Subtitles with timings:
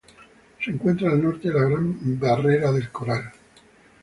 [0.59, 3.31] Se encuentra al norte de la Gran Barrera de Coral.